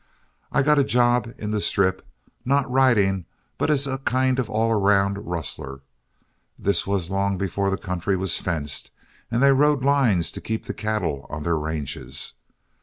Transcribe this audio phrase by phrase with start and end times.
[0.51, 2.03] I got a job in the Strip,
[2.43, 3.25] not riding,
[3.59, 5.81] but as a kind of an all round rustler.
[6.57, 8.89] This was long before the country was fenced,
[9.29, 12.33] and they rode lines to keep the cattle on their ranges.